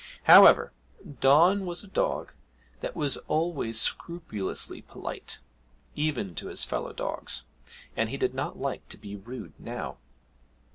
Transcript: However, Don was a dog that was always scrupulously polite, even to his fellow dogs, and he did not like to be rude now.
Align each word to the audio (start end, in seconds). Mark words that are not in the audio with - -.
However, 0.23 0.71
Don 1.19 1.67
was 1.67 1.83
a 1.83 1.87
dog 1.87 2.33
that 2.79 2.95
was 2.95 3.17
always 3.27 3.79
scrupulously 3.79 4.81
polite, 4.81 5.41
even 5.95 6.33
to 6.37 6.47
his 6.47 6.63
fellow 6.63 6.91
dogs, 6.91 7.43
and 7.95 8.09
he 8.09 8.17
did 8.17 8.33
not 8.33 8.57
like 8.57 8.89
to 8.89 8.97
be 8.97 9.15
rude 9.15 9.53
now. 9.59 9.97